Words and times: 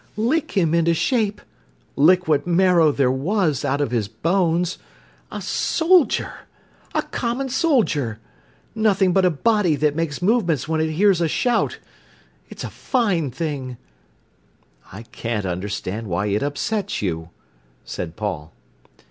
"Lick 0.17 0.53
him 0.53 0.73
into 0.73 0.95
shape!—lick 0.95 2.27
what 2.27 2.47
marrow 2.47 2.91
there 2.91 3.11
was 3.11 3.63
out 3.63 3.81
of 3.81 3.91
his 3.91 4.07
bones. 4.07 4.79
A 5.31 5.39
soldier!—a 5.39 7.03
common 7.11 7.49
soldier!—nothing 7.49 9.13
but 9.13 9.25
a 9.25 9.29
body 9.29 9.75
that 9.75 9.95
makes 9.95 10.19
movements 10.19 10.67
when 10.67 10.81
it 10.81 10.89
hears 10.93 11.21
a 11.21 11.27
shout! 11.27 11.77
It's 12.49 12.63
a 12.63 12.69
fine 12.71 13.29
thing!" 13.29 13.77
"I 14.91 15.03
can't 15.03 15.45
understand 15.45 16.07
why 16.07 16.25
it 16.25 16.41
upsets 16.41 17.03
you," 17.03 17.29
said 17.85 18.15
Paul. 18.15 18.53